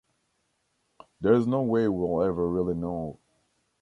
[1.19, 3.19] There's no way we'll ever really know.